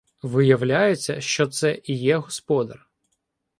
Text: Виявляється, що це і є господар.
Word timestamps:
Виявляється, 0.21 1.21
що 1.21 1.47
це 1.47 1.81
і 1.83 1.93
є 1.97 2.17
господар. 2.17 2.87